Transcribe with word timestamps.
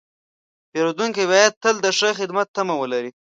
پیرودونکی 0.71 1.25
باید 1.31 1.53
تل 1.63 1.75
د 1.85 1.87
ښه 1.97 2.09
خدمت 2.19 2.47
تمه 2.55 2.75
ولري. 2.81 3.11